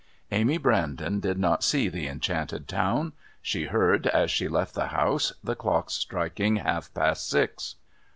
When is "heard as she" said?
3.65-4.47